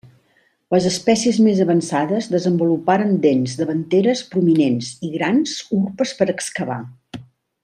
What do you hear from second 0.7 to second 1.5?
Les espècies